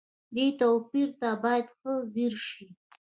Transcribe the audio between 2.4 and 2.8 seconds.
شئ.